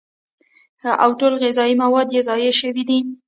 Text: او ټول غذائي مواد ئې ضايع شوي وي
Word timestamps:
او 1.03 1.09
ټول 1.19 1.33
غذائي 1.43 1.73
مواد 1.83 2.07
ئې 2.13 2.21
ضايع 2.27 2.51
شوي 2.59 2.73
وي 2.89 2.99